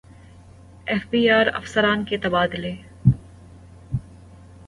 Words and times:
F 0.87 1.03
B 1.09 1.21
R 1.29 1.47
افسران 1.53 2.03
کے 2.05 2.17
تبادلے 2.17 2.73